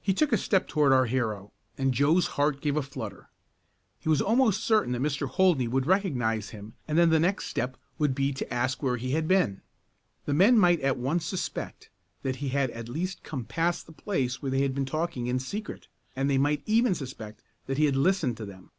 [0.00, 3.28] He took a step toward our hero, and Joe's heart gave a flutter.
[3.98, 5.28] He was almost certain that Mr.
[5.28, 9.10] Holdney would recognize him and then the next step would be to ask where he
[9.10, 9.60] had been.
[10.24, 11.90] The men might at once suspect
[12.22, 15.38] that he had at least come past the place where they had been talking in
[15.38, 18.70] secret, and they might even suspect that he had listened to them.